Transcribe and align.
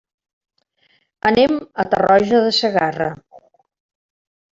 Anem 1.29 1.53
a 1.83 1.85
Tarroja 1.91 2.39
de 2.47 2.55
Segarra. 2.61 3.11